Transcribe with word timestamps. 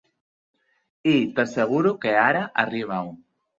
I 1.11 1.13
t'asseguro 1.35 1.93
que 2.07 2.17
ara 2.25 2.43
arriba 2.67 3.01
un. 3.13 3.15